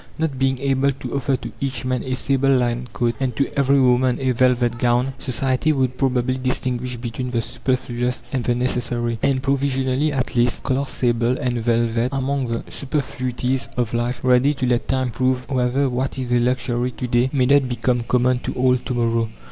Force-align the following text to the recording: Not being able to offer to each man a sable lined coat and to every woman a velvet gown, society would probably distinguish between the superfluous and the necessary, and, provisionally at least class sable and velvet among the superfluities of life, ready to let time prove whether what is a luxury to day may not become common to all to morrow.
Not 0.17 0.39
being 0.39 0.57
able 0.61 0.91
to 0.93 1.13
offer 1.15 1.35
to 1.37 1.51
each 1.61 1.85
man 1.85 2.01
a 2.07 2.15
sable 2.15 2.49
lined 2.57 2.91
coat 2.91 3.13
and 3.19 3.35
to 3.35 3.45
every 3.55 3.79
woman 3.79 4.17
a 4.19 4.31
velvet 4.31 4.79
gown, 4.79 5.13
society 5.19 5.71
would 5.71 5.99
probably 5.99 6.39
distinguish 6.39 6.97
between 6.97 7.29
the 7.29 7.39
superfluous 7.39 8.23
and 8.33 8.43
the 8.43 8.55
necessary, 8.55 9.19
and, 9.21 9.43
provisionally 9.43 10.11
at 10.11 10.33
least 10.35 10.63
class 10.63 10.89
sable 10.89 11.37
and 11.37 11.59
velvet 11.59 12.09
among 12.11 12.47
the 12.47 12.63
superfluities 12.67 13.67
of 13.77 13.93
life, 13.93 14.19
ready 14.23 14.55
to 14.55 14.65
let 14.65 14.87
time 14.87 15.11
prove 15.11 15.47
whether 15.47 15.87
what 15.87 16.17
is 16.17 16.31
a 16.31 16.39
luxury 16.39 16.89
to 16.89 17.05
day 17.05 17.29
may 17.31 17.45
not 17.45 17.69
become 17.69 18.01
common 18.01 18.39
to 18.39 18.53
all 18.53 18.77
to 18.77 18.95
morrow. 18.95 19.29